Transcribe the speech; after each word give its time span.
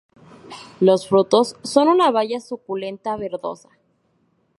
Los 0.79 1.07
frutos 1.07 1.57
son 1.61 1.87
una 1.87 2.09
baya 2.09 2.39
suculenta, 2.39 3.15
verdosa. 3.17 3.69